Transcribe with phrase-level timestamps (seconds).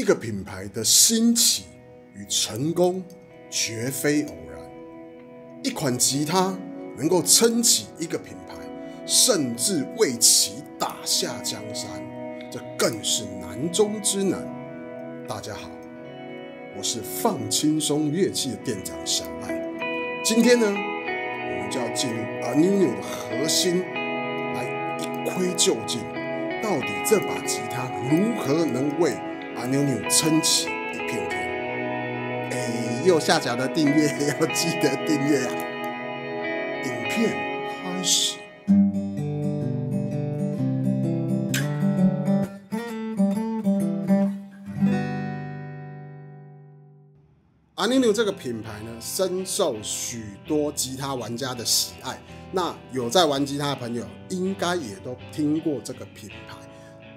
[0.00, 1.64] 一个品牌的兴起。
[2.14, 3.02] 与成功
[3.50, 4.60] 绝非偶然，
[5.62, 6.58] 一款吉他
[6.96, 7.86] 能够撑起。
[7.98, 8.54] 一个品牌，
[9.06, 11.88] 甚至为其打下江山，
[12.50, 14.42] 这更是难中之难。
[15.28, 15.70] 大家好，
[16.76, 19.62] 我是放轻松乐器的店长小艾，
[20.24, 23.80] 今天呢，我们就要进入 a n u n o 的核心，
[24.54, 26.00] 来一窥究竟，
[26.62, 29.14] 到底这把吉他如何能为
[29.60, 32.50] 阿妞妞撑起一片天。
[32.50, 34.06] 哎，右下角的订阅
[34.40, 35.52] 要记得订阅啊！
[36.86, 37.36] 影片
[37.68, 38.38] 开始。
[47.74, 52.18] 阿妞妞这个品牌呢，深受许多吉他玩家的喜爱。
[52.50, 56.56] 那有在玩吉他的朋友，应该也都听过这个品牌，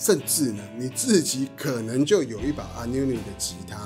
[0.00, 3.76] 甚至呢，你自己可能就有一把阿妞妞的吉他。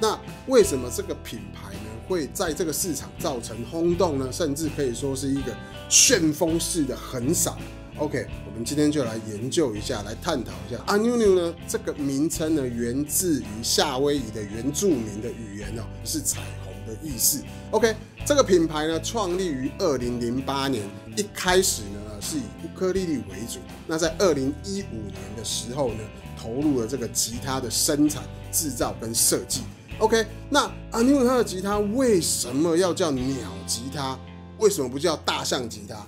[0.00, 0.16] 那
[0.46, 4.30] 为什么这个品牌呢，会在这个市场造成轰动呢？
[4.30, 5.52] 甚至可以说是一个
[5.88, 7.58] 旋风式的横扫。
[7.98, 17.42] OK，我们今天就来研究一下，来探讨一下阿妞妞呢这个名称呢，源自于夏威夷的原住民的语言哦，是彩虹的意思。
[17.72, 17.92] OK，
[18.24, 23.60] 这个品牌呢创立于二零零八年，一开始呢是以乌克丽丽为主。
[23.86, 26.00] 那在二零一五年的时候呢，
[26.40, 29.62] 投入了这个吉他的生产、制造跟设计。
[29.98, 33.26] OK，那阿妞妞它的吉他为什么要叫鸟
[33.66, 34.18] 吉他？
[34.58, 36.06] 为什么不叫大象吉他？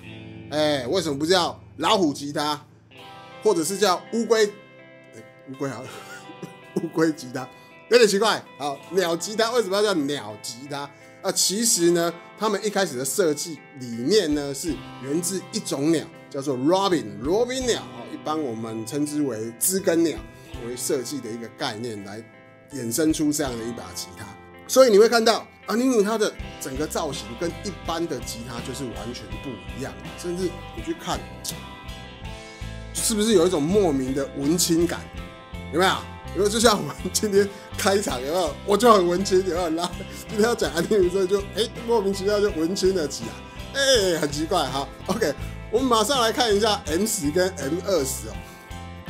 [0.50, 2.60] 哎，为什么不叫老虎吉他，
[3.42, 4.46] 或者是叫乌龟？
[4.46, 5.82] 乌龟好，
[6.82, 7.48] 乌龟吉他
[7.90, 8.42] 有点奇怪。
[8.58, 10.88] 好，鸟吉他为什么要叫鸟吉他？
[11.22, 20.16] 啊，其实呢，他们一开始的设计理念呢，是源自一种鸟，叫做 robin，robin 鸟啊，一般我们称之为知更鸟
[20.66, 22.22] 为设计的一个概念，来
[22.72, 24.24] 衍生出这样的一把吉他。
[24.68, 31.18] 所以你会看到阿尼努它的整个造型跟一般的吉他就是完全不一样，甚至你去看，
[32.94, 35.00] 是不是有一种莫名的文青感？
[35.72, 35.92] 有没有？
[36.36, 37.48] 因为就像我们今天
[37.78, 38.54] 开场有没有？
[38.66, 39.70] 我就很文青，有没有？
[39.70, 39.90] 拉
[40.28, 44.86] 今天要讲安尼努，所以就哎莫名其妙就文青了起来，哎，很奇怪哈。
[45.06, 45.34] OK，
[45.72, 48.32] 我们马上来看一下 M 十跟 M 二十哦。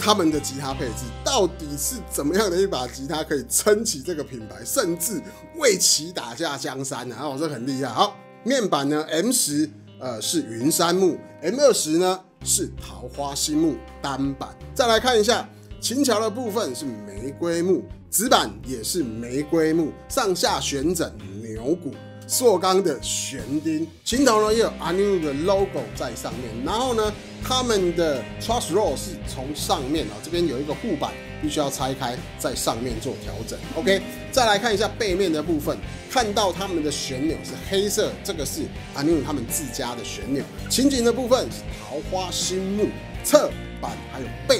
[0.00, 5.20] 他们的吉他配置到底是怎么样的一把吉他可以撑起这个品牌，甚至
[5.56, 7.16] 为其打下江山呢？
[7.16, 7.92] 啊，这很厉害。
[7.92, 9.68] 好，面板呢，M 十
[9.98, 14.56] 呃是云杉木，M 二十呢是桃花心木单板。
[14.72, 15.48] 再来看一下
[15.80, 21.12] 琴桥的部分是玫瑰木，指板也是玫瑰木，上下旋枕
[21.42, 21.92] 牛骨。
[22.26, 27.10] 塑钢的旋钉，琴头呢也有 a n u 的 logo 在上面，然后呢，
[27.42, 33.58] 他们的 truss roll 是从上面啊，这边有一个护板，必须要拆开，在上面做调整。
[33.76, 35.78] OK，再来看一下背面的部分，
[36.10, 38.60] 看到他们的旋钮是黑色，这个是
[38.94, 40.44] a n u 他们自家的旋钮。
[40.68, 42.88] 琴颈的部分是桃花心木，
[43.24, 43.50] 侧
[43.80, 44.58] 板还有背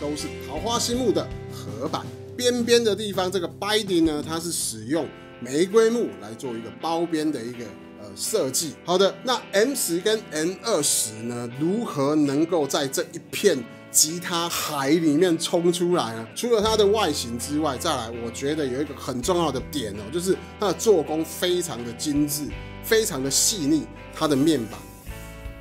[0.00, 2.04] 都是桃花心木的合板，
[2.36, 5.06] 边边的地方这个 binding 呢，它是使用。
[5.40, 7.64] 玫瑰木来做一个包边的一个
[8.00, 8.74] 呃设计。
[8.84, 13.56] 好的，那 M 十跟 M 二十呢，如何能够在这一片
[13.92, 16.26] 吉他海里面冲出来呢？
[16.34, 22.48] 除了它的外形之外，再来，我觉得有一个很重要的点哦，就是它的做工非常的精致，
[22.82, 23.84] 非常的细腻。
[24.12, 24.72] 它的面板，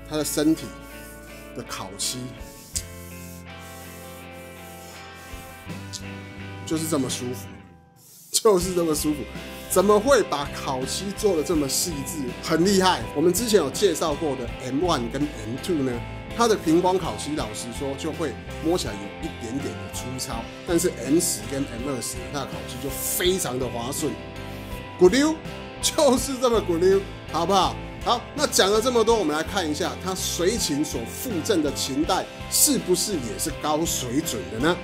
[0.09, 0.65] 它的身体
[1.55, 2.17] 的烤漆，
[6.65, 7.47] 就是这么舒服，
[8.31, 9.19] 就是这么舒服。
[9.69, 13.01] 怎么会把烤漆做的这么细致，很厉害？
[13.15, 15.91] 我们之前有介绍过的 M1 跟 M2 呢，
[16.37, 18.31] 它的平光烤漆，老实说就会
[18.63, 24.13] 摸起来有一点点的粗糙，但是 M10 跟 M20 它的烤漆就非常的滑顺，
[24.97, 25.35] 鼓溜，
[25.81, 27.01] 就是这么鼓溜，
[27.33, 27.75] 好不好？
[28.05, 34.77] 好，那讲了这么多，我们来看一下它随琴所附赠的琴带是不是也是高水准的呢？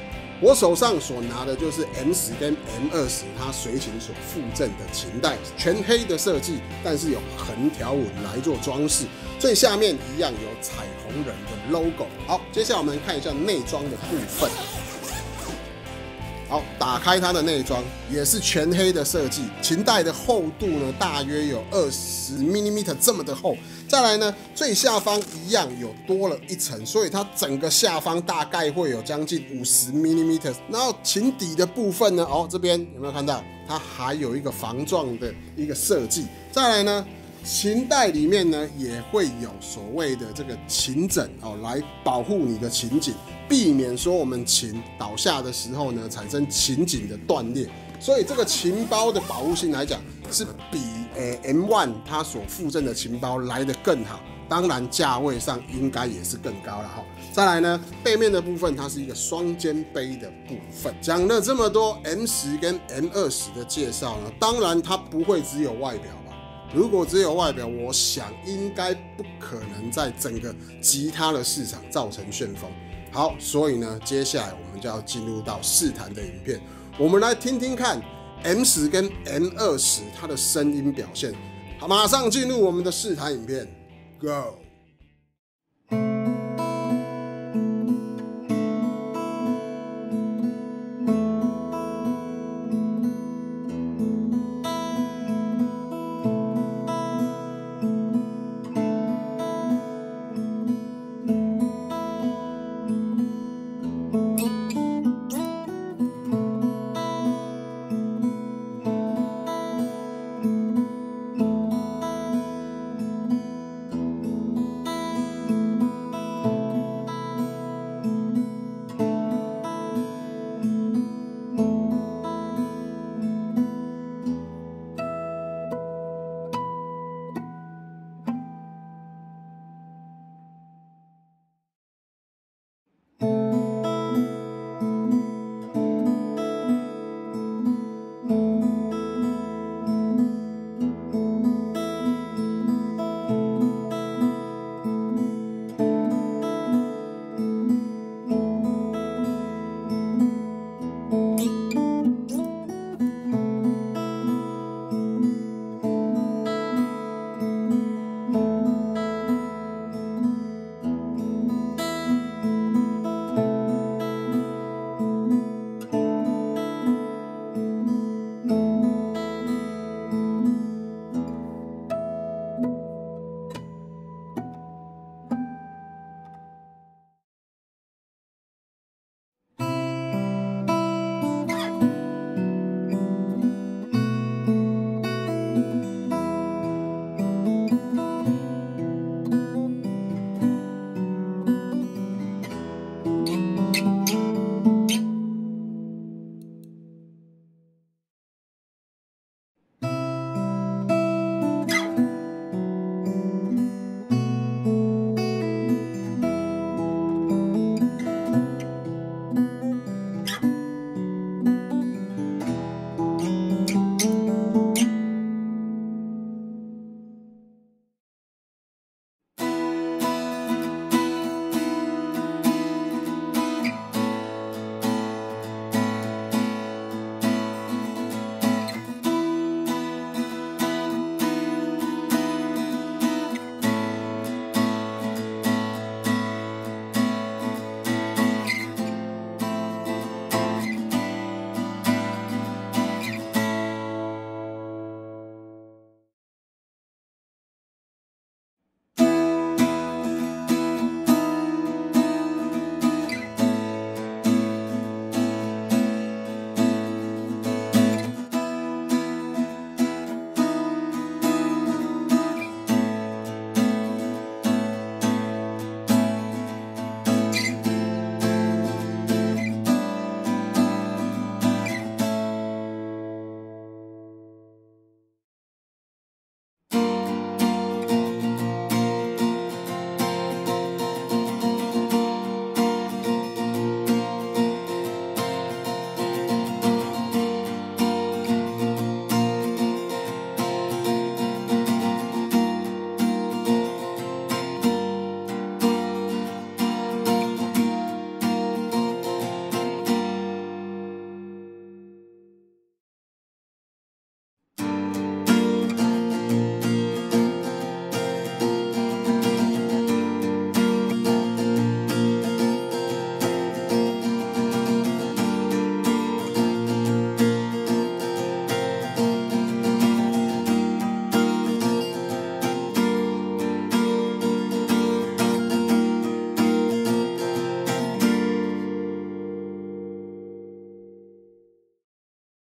[0.43, 9.05] 我手上所拿的就是 M 十跟 M 二十，它随行所附赠的琴带，全黑的设计，但是有横条纹来做装饰，
[9.39, 12.07] 最下面一样有彩虹人的 logo。
[12.27, 14.49] 好，接下来我们看一下内装的部分。
[16.53, 19.41] 好，打开它的内装，也是全黑的设计。
[19.59, 23.57] 琴带的厚度呢，大约有二十 millimeter 这么的厚。
[23.87, 30.53] 再来呢，最下方一样有多了一层，所以它整个下方大概会有将近五十 millimeter。
[30.69, 33.43] 然后琴底的部分呢，哦，这边有没有看到？
[33.67, 36.27] 它还有一个防撞的一个设计。
[36.51, 37.03] 再来呢，
[37.43, 43.13] 琴袋里面呢也会有所谓的这个琴枕哦，来保护你的琴颈，
[43.49, 47.67] 避免说我们琴倒下的时候呢产生琴颈的断裂。
[47.99, 49.99] 所以这个琴包的保护性来讲，
[50.31, 50.79] 是比
[51.15, 54.21] 诶 M One 它所附赠的琴包来的更好。
[54.47, 57.03] 当然价位上应该也是更高了哈。
[57.31, 60.93] 再来呢，背面的部分它是一个双肩背的部分。
[61.01, 66.11] 讲了这么多 M 十跟 M 二十的介绍呢，当然它不会只有外表。
[66.73, 72.69] 如果只有外表，我想应该不可能在整个吉他的市场造成旋风。
[73.11, 76.59] 好，所以呢，接下来我们就要进入到试弹的影片，
[76.97, 78.01] 我们来听听看
[78.43, 81.31] M 十跟 M 二十它的声音表现。
[81.79, 83.67] 好，马上进入我们的试弹影片
[84.19, 84.62] ，Go。